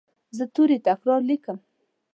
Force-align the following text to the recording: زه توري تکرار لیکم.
زه 0.37 0.43
توري 0.53 0.77
تکرار 0.87 1.21
لیکم. 1.29 1.57